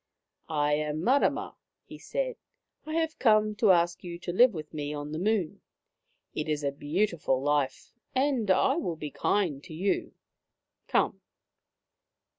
[0.49, 1.55] I" I am Mamma,"
[1.85, 2.35] he said."
[2.87, 5.61] I have come to ask you to live with me on the Moon.
[6.33, 10.15] It is a beautiful life, and I will be kind to you.
[10.87, 11.21] Come